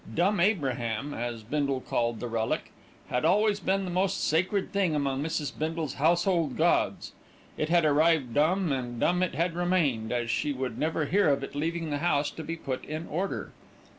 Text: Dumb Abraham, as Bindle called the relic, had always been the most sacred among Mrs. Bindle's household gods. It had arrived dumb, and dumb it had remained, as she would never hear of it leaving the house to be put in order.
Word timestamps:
Dumb 0.11 0.39
Abraham, 0.39 1.13
as 1.13 1.43
Bindle 1.43 1.79
called 1.79 2.19
the 2.19 2.27
relic, 2.27 2.71
had 3.09 3.23
always 3.23 3.59
been 3.59 3.85
the 3.85 3.91
most 3.91 4.23
sacred 4.27 4.69
among 4.75 5.21
Mrs. 5.21 5.55
Bindle's 5.55 5.93
household 5.93 6.57
gods. 6.57 7.11
It 7.55 7.69
had 7.69 7.85
arrived 7.85 8.33
dumb, 8.33 8.71
and 8.71 8.99
dumb 8.99 9.21
it 9.21 9.35
had 9.35 9.53
remained, 9.53 10.11
as 10.11 10.31
she 10.31 10.53
would 10.53 10.79
never 10.79 11.05
hear 11.05 11.29
of 11.29 11.43
it 11.43 11.53
leaving 11.53 11.91
the 11.91 11.99
house 11.99 12.31
to 12.31 12.43
be 12.43 12.55
put 12.55 12.83
in 12.85 13.07
order. 13.09 13.51